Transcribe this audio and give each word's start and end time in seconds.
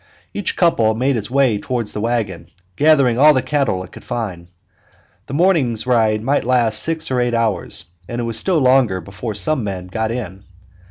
Each 0.33 0.55
couple 0.55 0.95
made 0.95 1.15
its 1.15 1.29
way 1.29 1.59
toward 1.59 1.87
the 1.89 2.01
wagon, 2.01 2.47
gathering 2.75 3.19
all 3.19 3.35
the 3.35 3.43
cattle 3.43 3.83
it 3.83 3.91
could 3.91 4.03
find. 4.03 4.47
The 5.27 5.35
morning's 5.35 5.85
ride 5.85 6.23
might 6.23 6.43
last 6.43 6.81
six 6.81 7.11
or 7.11 7.21
eight 7.21 7.35
hours, 7.35 7.85
and 8.09 8.19
it 8.19 8.23
was 8.23 8.39
still 8.39 8.57
longer 8.57 8.99
before 8.99 9.35
some 9.35 9.59
of 9.59 9.65
the 9.65 9.71
men 9.73 9.85
got 9.89 10.09
in. 10.09 10.43